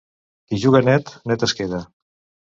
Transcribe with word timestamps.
Qui 0.53 0.57
juga 0.61 0.79
net, 0.87 1.11
net 1.31 1.45
es 1.49 1.53
queda. 1.59 1.83